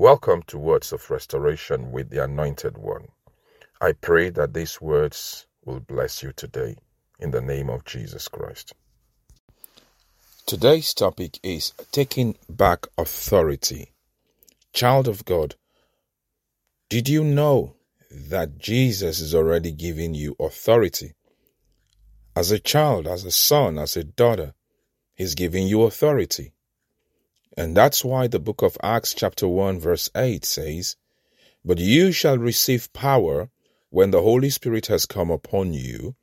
[0.00, 3.08] Welcome to Words of Restoration with the Anointed One.
[3.80, 6.76] I pray that these words will bless you today
[7.18, 8.74] in the name of Jesus Christ.
[10.46, 13.90] Today's topic is taking back authority.
[14.72, 15.56] Child of God,
[16.88, 17.74] did you know
[18.08, 21.14] that Jesus is already giving you authority?
[22.36, 24.54] As a child, as a son, as a daughter,
[25.16, 26.52] He's giving you authority.
[27.56, 30.96] And that's why the book of Acts, chapter 1, verse 8 says,
[31.64, 33.50] But you shall receive power
[33.90, 36.14] when the Holy Spirit has come upon you,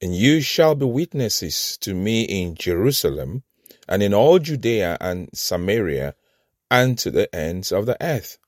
[0.00, 3.42] and you shall be witnesses to me in Jerusalem,
[3.88, 6.14] and in all Judea and Samaria,
[6.70, 8.38] and to the ends of the earth.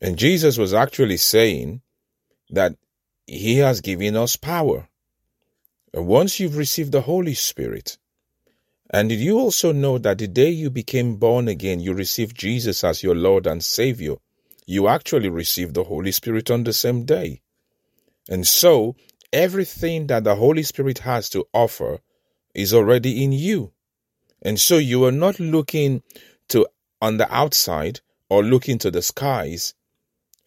[0.00, 1.80] And Jesus was actually saying
[2.50, 2.76] that
[3.26, 4.88] He has given us power.
[5.94, 7.96] And once you've received the Holy Spirit,
[8.94, 12.84] and did you also know that the day you became born again, you received Jesus
[12.84, 14.14] as your Lord and Savior?
[14.66, 17.42] You actually received the Holy Spirit on the same day.
[18.28, 18.94] And so,
[19.32, 21.98] everything that the Holy Spirit has to offer
[22.54, 23.72] is already in you.
[24.42, 26.04] And so you are not looking
[26.50, 26.68] to
[27.02, 29.74] on the outside or looking to the skies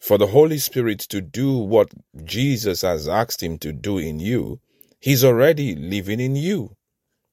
[0.00, 1.92] for the Holy Spirit to do what
[2.24, 4.58] Jesus has asked him to do in you.
[5.00, 6.76] He's already living in you.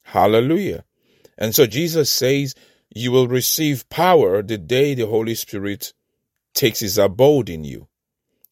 [0.03, 0.83] Hallelujah.
[1.37, 2.55] And so Jesus says,
[2.93, 5.93] You will receive power the day the Holy Spirit
[6.53, 7.87] takes his abode in you.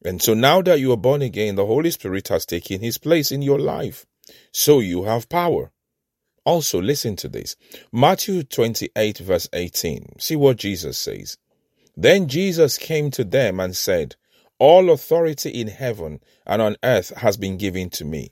[0.06, 3.32] And so now that you are born again, the Holy Spirit has taken his place
[3.32, 4.06] in your life.
[4.52, 5.72] So you have power.
[6.46, 7.56] Also, listen to this
[7.92, 10.20] Matthew 28, verse 18.
[10.20, 11.38] See what Jesus says.
[11.96, 14.16] Then Jesus came to them and said,
[14.60, 18.30] All authority in heaven and on earth has been given to me.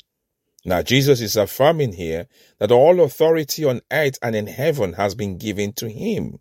[0.64, 2.28] Now, Jesus is affirming here
[2.60, 6.40] that all authority on earth and in heaven has been given to him.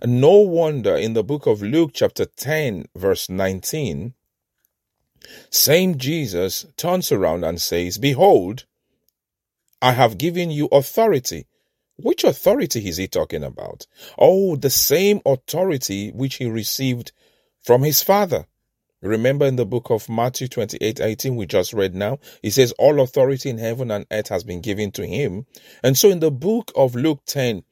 [0.00, 4.14] And no wonder in the book of Luke, chapter 10, verse 19,
[5.50, 8.64] same Jesus turns around and says, Behold,
[9.82, 11.46] I have given you authority.
[11.96, 13.86] Which authority is he talking about?
[14.18, 17.12] Oh, the same authority which he received
[17.62, 18.46] from his Father.
[19.02, 23.00] Remember in the book of Matthew 28 18, we just read now, he says, All
[23.00, 25.46] authority in heaven and earth has been given to him.
[25.82, 27.62] And so in the book of Luke 10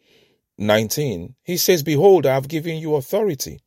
[0.59, 3.61] 19, he says, Behold, I have given you authority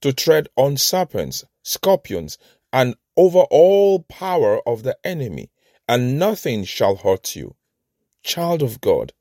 [0.00, 2.38] to tread on serpents, scorpions,
[2.72, 5.50] and over all power of the enemy,
[5.88, 7.54] and nothing shall hurt you.
[8.22, 9.12] Child of God,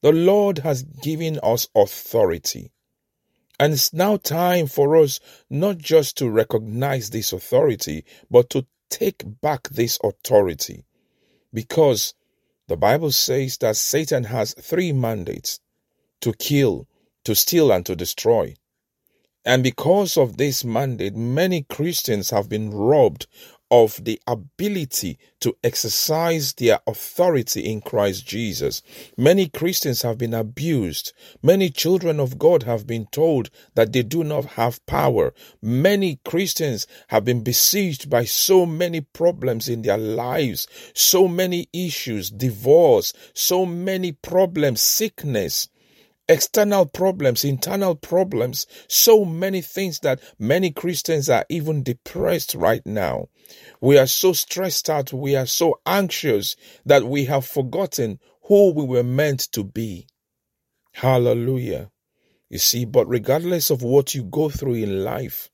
[0.00, 2.72] the Lord has given us authority.
[3.58, 9.24] And it's now time for us not just to recognize this authority, but to take
[9.40, 10.84] back this authority.
[11.52, 12.14] Because
[12.68, 15.60] the Bible says that Satan has three mandates
[16.20, 16.88] to kill,
[17.24, 18.54] to steal, and to destroy.
[19.44, 23.26] And because of this mandate, many Christians have been robbed
[23.72, 28.82] of the ability to exercise their authority in Christ Jesus.
[29.16, 31.14] Many Christians have been abused.
[31.42, 35.32] Many children of God have been told that they do not have power.
[35.62, 42.30] Many Christians have been besieged by so many problems in their lives, so many issues,
[42.30, 45.70] divorce, so many problems, sickness
[46.28, 53.28] external problems, internal problems, so many things that many Christians are even depressed right now.
[53.80, 56.56] We are so stressed out, we are so anxious
[56.86, 60.06] that we have forgotten who we were meant to be.
[60.94, 61.90] Hallelujah.
[62.48, 65.50] You see, but regardless of what you go through in life,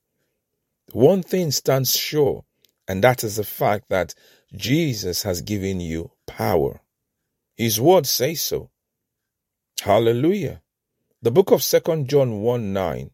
[0.92, 2.44] one thing stands sure,
[2.88, 4.14] and that is the fact that
[4.54, 6.80] Jesus has given you power.
[7.56, 8.70] His word says so.
[9.82, 10.60] Hallelujah.
[11.22, 13.10] The book of Second John 1 9.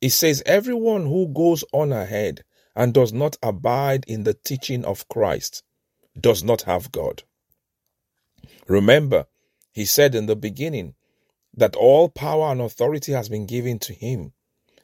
[0.00, 2.44] It says, Everyone who goes on ahead
[2.76, 5.62] and does not abide in the teaching of Christ
[6.20, 7.22] does not have God.
[8.68, 9.26] Remember,
[9.72, 10.94] he said in the beginning
[11.56, 14.32] that all power and authority has been given to him.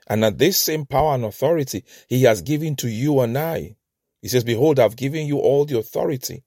[0.09, 3.77] And that this same power and authority he has given to you and I.
[4.22, 6.43] He says, Behold, I've given you all the authority.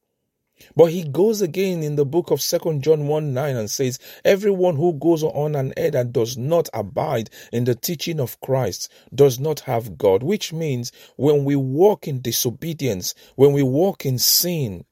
[0.75, 4.75] But he goes again in the book of Second John 1 9 and says, Everyone
[4.75, 9.39] who goes on an head and does not abide in the teaching of Christ does
[9.39, 14.86] not have God, which means when we walk in disobedience, when we walk in sin,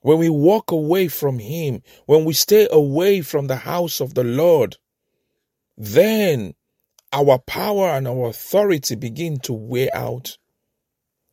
[0.00, 4.24] when we walk away from Him, when we stay away from the house of the
[4.24, 4.76] Lord,
[5.76, 6.54] then
[7.12, 10.38] our power and our authority begin to wear out.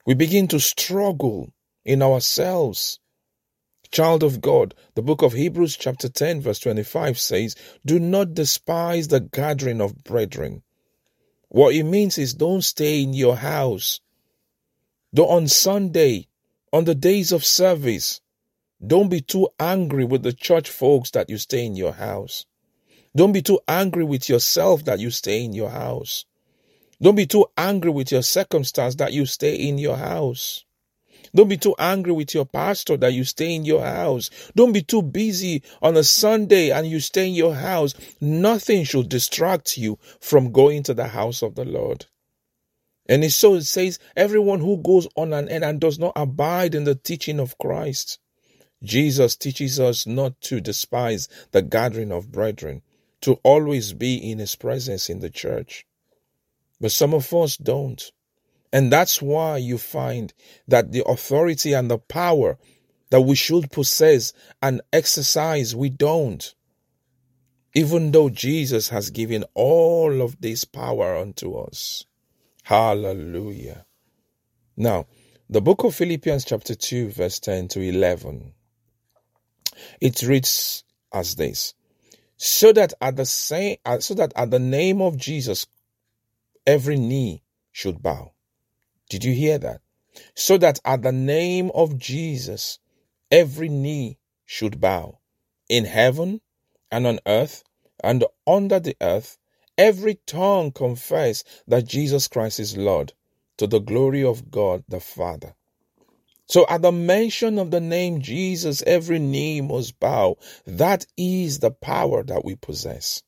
[0.06, 1.54] We begin to struggle
[1.86, 3.00] in ourselves.
[3.94, 7.56] Child of God, the book of Hebrews, chapter 10, verse 25 says,
[7.86, 10.64] Do not despise the gathering of brethren.
[11.50, 14.02] What it means is don't stay in your house.
[15.14, 16.28] Don't on Sunday,
[16.74, 18.20] on the days of service,
[18.84, 22.48] don't be too angry with the church folks that you stay in your house.
[23.16, 26.26] Don't be too angry with yourself that you stay in your house.
[27.00, 30.66] Don't be too angry with your circumstance that you stay in your house.
[31.36, 34.30] Don't be too angry with your pastor that you stay in your house.
[34.56, 37.96] Don't be too busy on a Sunday and you stay in your house.
[38.22, 42.06] Nothing should distract you from going to the house of the Lord.
[43.10, 46.96] And so it says, everyone who goes on and and does not abide in the
[46.96, 48.20] teaching of Christ.
[48.84, 52.82] Jesus teaches us not to despise the gathering of brethren,
[53.22, 55.86] to always be in his presence in the church.
[56.80, 58.12] But some of us don't.
[58.74, 60.34] And that's why you find
[60.68, 62.58] that the authority and the power
[63.12, 66.54] that we should possess and exercise, we don't.
[67.76, 72.04] Even though Jesus has given all of this power unto us.
[72.64, 73.86] Hallelujah.
[74.76, 75.06] Now,
[75.50, 78.54] the book of Philippians, chapter 2, verse 10 to 11,
[80.02, 80.84] it reads
[81.14, 81.76] as this
[82.38, 85.66] so that at the same uh, so that at the name of Jesus
[86.68, 87.42] every knee
[87.72, 88.34] should bow.
[89.14, 89.82] Did you hear that?
[90.34, 92.80] So that at the name of Jesus
[93.30, 95.20] every knee should bow
[95.70, 96.42] in heaven
[96.92, 97.64] and on earth
[98.04, 99.38] and under the earth
[99.78, 103.14] every tongue confess that Jesus Christ is Lord
[103.58, 105.54] to the glory of God the Father.
[106.48, 110.38] So at the mention of the name Jesus, every knee must bow.
[110.66, 113.22] That is the power that we possess.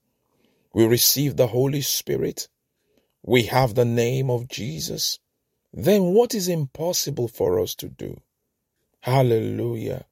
[0.73, 2.47] We receive the Holy Spirit.
[3.23, 5.19] We have the name of Jesus.
[5.77, 8.21] Then what is impossible for us to do?
[9.01, 10.05] Hallelujah.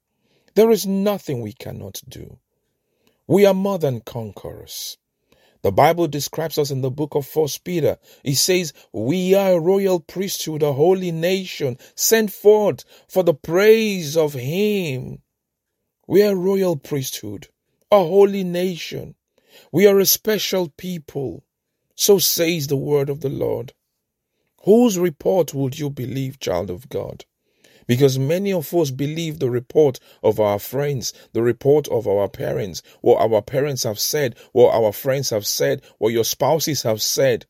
[0.54, 2.38] There is nothing we cannot do.
[3.26, 4.98] We are more than conquerors.
[5.62, 7.96] The Bible describes us in the book of First Peter.
[8.22, 14.18] It says, We are a royal priesthood, a holy nation, sent forth for the praise
[14.18, 15.22] of Him.
[16.06, 17.48] We are a royal priesthood,
[17.90, 19.14] a holy nation.
[19.72, 21.42] We are a special people.
[21.94, 23.72] So says the word of the Lord.
[24.64, 27.24] Whose report would you believe, child of God?
[27.86, 32.82] Because many of us believe the report of our friends, the report of our parents,
[33.02, 37.44] what our parents have said, what our friends have said, what your spouses have said,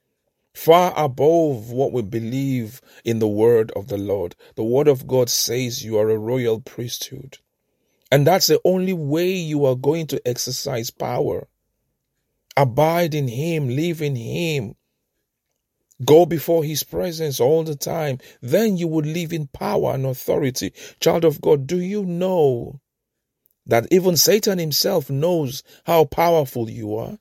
[0.55, 4.35] far above what we believe in the word of the Lord.
[4.57, 7.39] The word of God says you are a royal priesthood.
[8.11, 11.47] And that's the only way you are going to exercise power.
[12.57, 14.75] Abide in Him, live in Him,
[16.03, 18.19] Go before his presence all the time.
[18.41, 20.73] Then you would live in power and authority.
[20.99, 22.81] Child of God, do you know
[23.67, 27.19] that even Satan himself knows how powerful you are?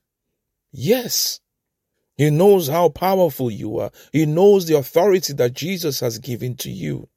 [0.71, 1.39] Yes.
[2.15, 3.91] He knows how powerful you are.
[4.11, 7.09] He knows the authority that Jesus has given to you.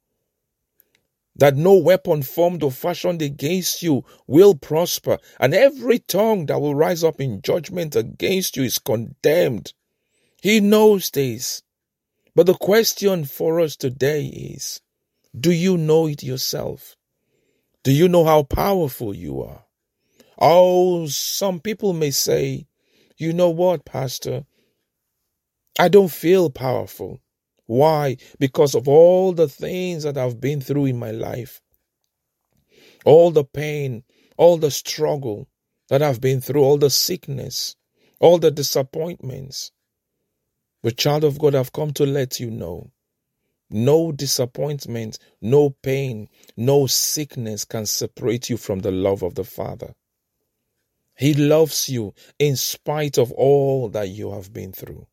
[1.35, 6.73] That no weapon formed or fashioned against you will prosper, and every tongue that will
[6.73, 9.73] rise up in judgment against you is condemned.
[10.41, 11.63] He knows this.
[12.35, 14.81] But the question for us today is
[15.39, 16.95] do you know it yourself?
[17.83, 19.65] Do you know how powerful you are?
[20.39, 22.67] Oh, some people may say,
[23.17, 24.45] you know what, Pastor?
[25.79, 27.21] I don't feel powerful.
[27.65, 28.17] Why?
[28.39, 31.61] Because of all the things that I've been through in my life,
[33.05, 34.03] all the pain,
[34.37, 35.47] all the struggle
[35.89, 37.75] that I've been through, all the sickness,
[38.19, 39.71] all the disappointments.
[40.83, 42.91] But, child of God, I've come to let you know
[43.69, 49.93] no disappointment, no pain, no sickness can separate you from the love of the Father.
[51.17, 55.07] He loves you in spite of all that you have been through.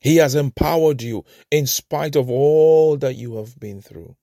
[0.00, 4.16] He has empowered you in spite of all that you have been through.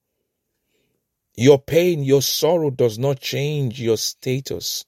[1.35, 4.85] Your pain, your sorrow does not change your status.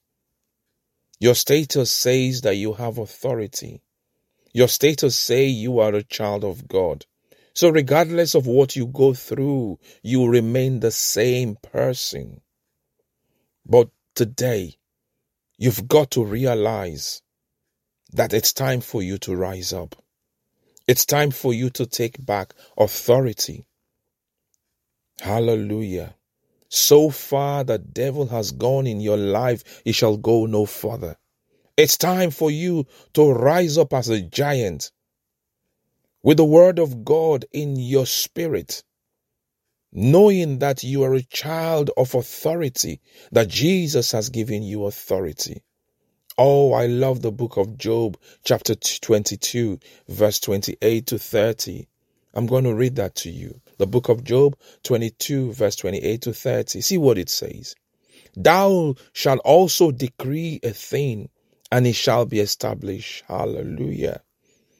[1.18, 3.82] Your status says that you have authority.
[4.54, 7.06] Your status say you are a child of God.
[7.54, 12.40] So regardless of what you go through, you remain the same person.
[13.66, 14.76] But today,
[15.58, 17.20] you've got to realize
[18.12, 19.96] that it's time for you to rise up.
[20.86, 23.66] It's time for you to take back authority.
[25.20, 26.14] Hallelujah.
[26.68, 31.16] So far the devil has gone in your life, he shall go no further.
[31.76, 34.92] It's time for you to rise up as a giant
[36.22, 38.84] with the word of God in your spirit,
[39.92, 43.00] knowing that you are a child of authority,
[43.32, 45.62] that Jesus has given you authority.
[46.38, 49.78] Oh, I love the book of Job, chapter 22,
[50.08, 51.88] verse 28 to 30.
[52.34, 53.60] I'm going to read that to you.
[53.78, 56.80] The book of Job 22, verse 28 to 30.
[56.80, 57.74] See what it says.
[58.36, 61.28] Thou shalt also decree a thing,
[61.74, 63.24] and it shall be established.
[63.26, 64.22] Hallelujah.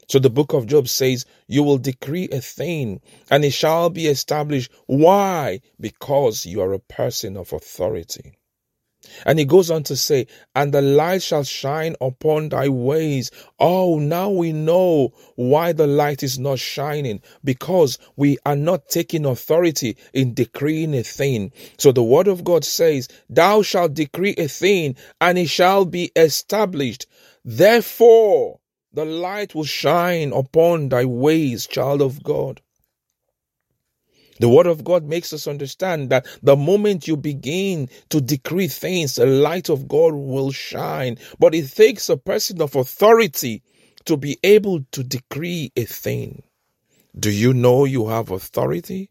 [0.09, 3.01] So the book of Job says, You will decree a thing,
[3.33, 4.71] and it shall be established.
[4.87, 5.61] Why?
[5.81, 8.39] Because you are a person of authority.
[9.27, 13.31] And he goes on to say, And the light shall shine upon thy ways.
[13.59, 19.25] Oh, now we know why the light is not shining, because we are not taking
[19.27, 21.53] authority in decreeing a thing.
[21.79, 26.13] So the word of God says, Thou shalt decree a thing, and it shall be
[26.17, 27.07] established.
[27.45, 28.61] Therefore,
[28.93, 32.61] the light will shine upon thy ways, child of God.
[34.41, 39.17] The word of God makes us understand that the moment you begin to decree things,
[39.17, 41.19] the light of God will shine.
[41.39, 43.63] But it takes a person of authority
[44.07, 46.43] to be able to decree a thing.
[47.19, 49.11] Do you know you have authority?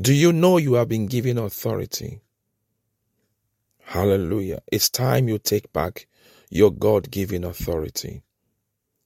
[0.00, 2.20] Do you know you have been given authority?
[3.84, 4.60] Hallelujah.
[4.72, 6.06] It's time you take back
[6.50, 8.22] your God given authority.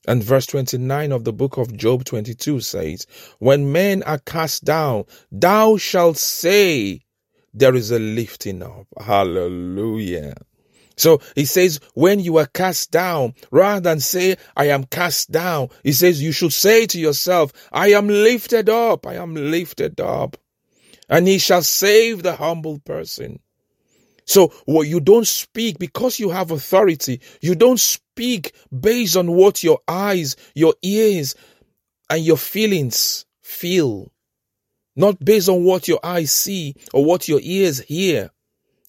[0.06, 3.06] And verse 29 of the book of Job 22 says,
[3.38, 7.00] When men are cast down, thou shalt say,
[7.52, 8.86] There is a lifting up.
[8.98, 10.34] Hallelujah.
[10.96, 15.70] So he says, when you are cast down, rather than say, I am cast down,
[15.82, 20.36] he says, you should say to yourself, I am lifted up, I am lifted up.
[21.08, 23.40] And he shall save the humble person.
[24.26, 27.20] So what you don't speak because you have authority.
[27.40, 31.34] You don't speak based on what your eyes, your ears,
[32.08, 34.10] and your feelings feel.
[34.96, 38.30] Not based on what your eyes see or what your ears hear.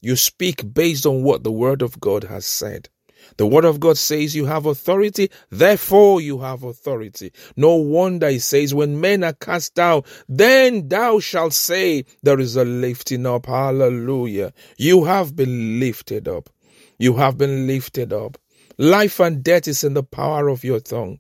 [0.02, 2.90] You speak based on what the word of God has said.
[3.38, 7.32] The word of God says you have authority, therefore you have authority.
[7.58, 12.56] No wonder he says, when men are cast down, then thou shalt say, there is
[12.56, 13.48] a lifting up.
[13.48, 14.54] Hallelujah.
[14.78, 16.50] You have been lifted up.
[16.98, 18.38] You have been lifted up.
[18.78, 21.20] Life and death is in the power of your tongue.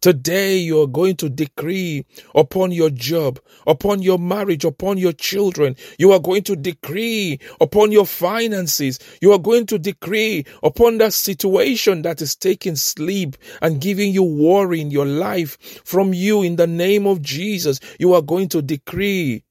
[0.00, 5.74] Today you are going to decree upon your job, upon your marriage, upon your children.
[5.98, 8.98] You are going to decree upon your finances.
[9.20, 14.22] You are going to decree upon that situation that is taking sleep and giving you
[14.22, 17.80] worry in your life from you in the name of Jesus.
[17.98, 19.44] You are going to decree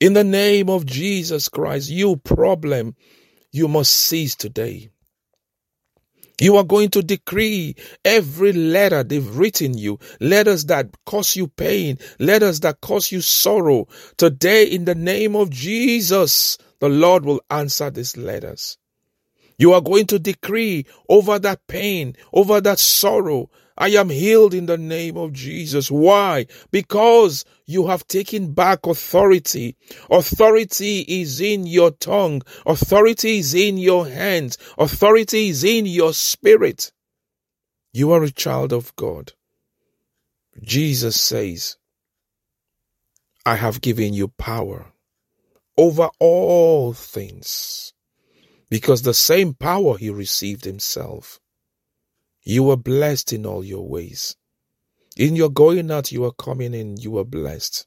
[0.00, 1.90] in the name of Jesus Christ.
[1.90, 2.96] You problem,
[3.52, 4.90] you must cease today.
[6.40, 11.98] You are going to decree every letter they've written you, letters that cause you pain,
[12.18, 13.86] letters that cause you sorrow.
[14.16, 18.78] Today, in the name of Jesus, the Lord will answer these letters.
[19.58, 24.66] You are going to decree over that pain, over that sorrow, I am healed in
[24.66, 25.90] the name of Jesus.
[25.90, 26.46] Why?
[26.70, 29.76] Because you have taken back authority.
[30.10, 32.42] Authority is in your tongue.
[32.66, 34.58] Authority is in your hands.
[34.78, 36.92] Authority is in your spirit.
[37.92, 39.32] You are a child of God.
[40.62, 41.76] Jesus says,
[43.44, 44.86] I have given you power
[45.76, 47.92] over all things
[48.70, 51.40] because the same power he received himself
[52.44, 54.36] you are blessed in all your ways.
[55.16, 57.86] In your going out, you are coming in, you are blessed.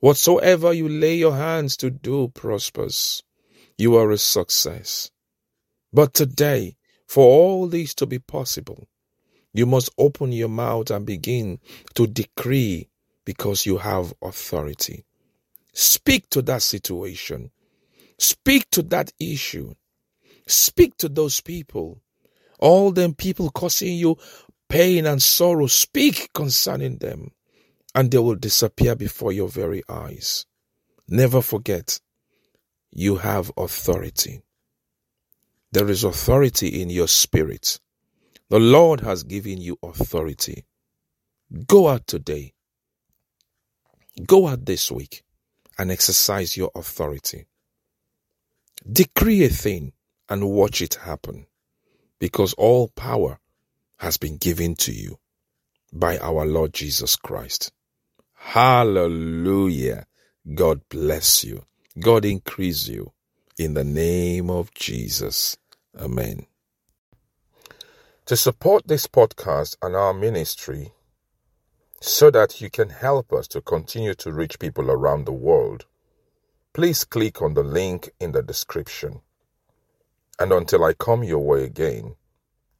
[0.00, 3.24] Whatsoever you lay your hands to do prospers.
[3.78, 5.10] You are a success.
[5.92, 6.76] But today,
[7.08, 8.88] for all this to be possible,
[9.54, 11.60] you must open your mouth and begin
[11.94, 12.88] to decree
[13.26, 15.04] because you have authority.
[15.74, 17.50] Speak to that situation.
[18.18, 19.74] Speak to that issue.
[20.48, 22.02] Speak to those people
[22.58, 24.16] all them people causing you
[24.68, 27.30] pain and sorrow, speak concerning them,
[27.94, 30.46] and they will disappear before your very eyes.
[31.08, 32.00] Never forget,
[32.92, 34.42] you have authority.
[35.72, 37.80] There is authority in your spirit.
[38.50, 40.64] The Lord has given you authority.
[41.66, 42.54] Go out today.
[44.26, 45.22] Go out this week
[45.78, 47.46] and exercise your authority.
[48.90, 49.92] Decree a thing
[50.28, 51.46] and watch it happen
[52.18, 53.38] because all power
[53.98, 55.18] has been given to you
[55.92, 57.72] by our Lord Jesus Christ.
[58.34, 60.06] Hallelujah.
[60.54, 61.64] God bless you.
[61.98, 63.12] God increase you.
[63.58, 65.56] In the name of Jesus.
[65.98, 66.46] Amen.
[68.26, 70.92] To support this podcast and our ministry,
[72.00, 75.86] so that you can help us to continue to reach people around the world,
[76.74, 79.22] please click on the link in the description.
[80.38, 82.16] And until I come your way again,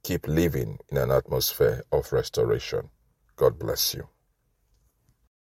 [0.03, 2.89] keep living in an atmosphere of restoration.
[3.37, 4.07] God bless you.